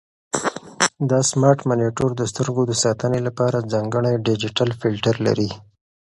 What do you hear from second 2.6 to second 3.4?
د ساتنې